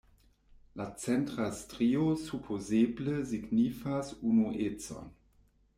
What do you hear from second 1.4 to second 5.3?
strio supozeble signifas unuecon.